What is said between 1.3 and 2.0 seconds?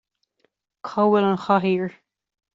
chathaoir